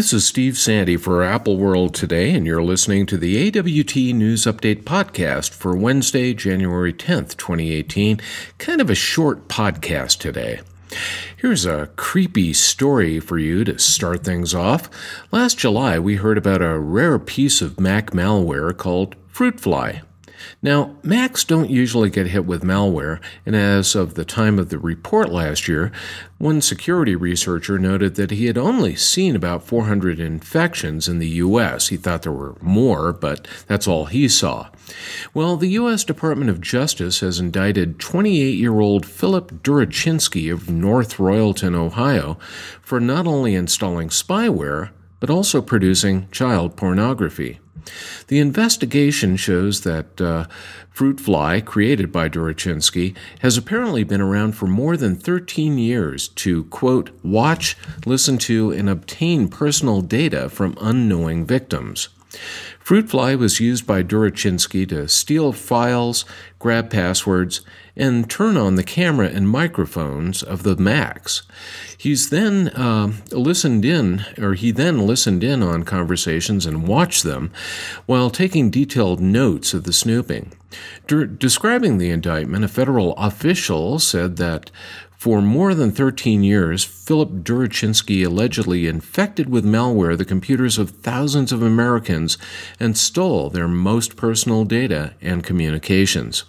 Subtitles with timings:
[0.00, 4.44] This is Steve Sande for Apple World Today, and you're listening to the AWT News
[4.44, 8.18] Update podcast for Wednesday, January 10th, 2018.
[8.56, 10.62] Kind of a short podcast today.
[11.36, 14.88] Here's a creepy story for you to start things off.
[15.32, 20.00] Last July, we heard about a rare piece of Mac malware called Fruitfly.
[20.62, 24.78] Now, Macs don't usually get hit with malware, and as of the time of the
[24.78, 25.92] report last year,
[26.38, 31.88] one security researcher noted that he had only seen about 400 infections in the U.S.
[31.88, 34.68] He thought there were more, but that's all he saw.
[35.34, 36.04] Well, the U.S.
[36.04, 42.38] Department of Justice has indicted 28 year old Philip Durachinsky of North Royalton, Ohio,
[42.80, 47.60] for not only installing spyware, but also producing child pornography.
[48.28, 50.46] The investigation shows that uh,
[50.94, 57.10] Fruitfly, created by Durachinsky, has apparently been around for more than 13 years to, quote,
[57.22, 62.08] watch, listen to, and obtain personal data from unknowing victims.
[62.84, 66.24] Fruitfly was used by Durachinsky to steal files,
[66.58, 67.60] grab passwords,
[67.96, 71.42] and turn on the camera and microphones of the Macs.
[71.96, 77.52] He's then uh, listened in, or he then listened in on conversations and watched them
[78.06, 80.52] while taking detailed notes of the snooping.
[81.06, 84.70] De- describing the indictment, a federal official said that
[85.20, 91.52] for more than 13 years, Philip Durachinsky allegedly infected with malware the computers of thousands
[91.52, 92.38] of Americans
[92.80, 96.44] and stole their most personal data and communications.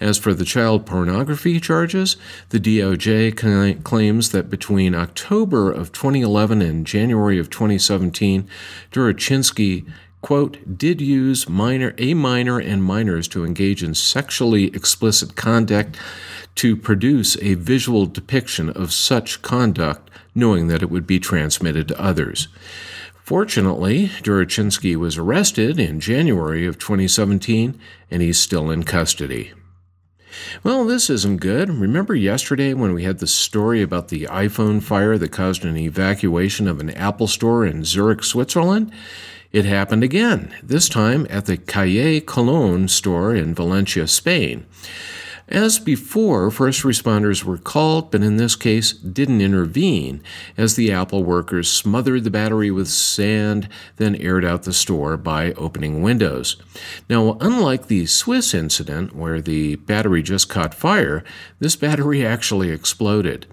[0.00, 2.16] As for the child pornography charges,
[2.48, 8.48] the DOJ claims that between October of 2011 and January of 2017,
[8.90, 9.86] Durachinsky
[10.20, 15.96] quote, did use minor, a minor and minors to engage in sexually explicit conduct
[16.56, 22.00] to produce a visual depiction of such conduct, knowing that it would be transmitted to
[22.00, 22.48] others.
[23.22, 27.78] Fortunately, Durachinsky was arrested in January of 2017
[28.10, 29.52] and he's still in custody.
[30.64, 31.68] Well, this isn't good.
[31.68, 36.66] Remember yesterday when we had the story about the iPhone fire that caused an evacuation
[36.66, 38.92] of an Apple store in Zurich, Switzerland?
[39.52, 44.64] It happened again, this time at the Calle Colon store in Valencia, Spain.
[45.50, 50.22] As before, first responders were called, but in this case didn't intervene,
[50.56, 55.52] as the Apple workers smothered the battery with sand, then aired out the store by
[55.54, 56.56] opening windows.
[57.08, 61.24] Now, unlike the Swiss incident, where the battery just caught fire,
[61.58, 63.46] this battery actually exploded.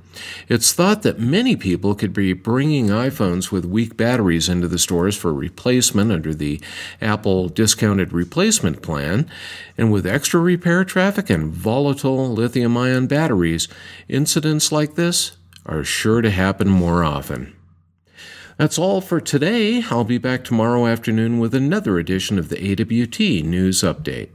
[0.47, 5.15] It's thought that many people could be bringing iPhones with weak batteries into the stores
[5.15, 6.59] for replacement under the
[7.01, 9.29] Apple discounted replacement plan,
[9.77, 11.53] and with extra repair traffic and
[11.87, 13.69] volatile lithium ion batteries,
[14.09, 17.55] incidents like this are sure to happen more often.
[18.57, 19.81] That's all for today.
[19.89, 24.31] I'll be back tomorrow afternoon with another edition of the AWT News Update.